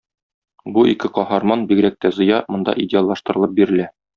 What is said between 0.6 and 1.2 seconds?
Бу ике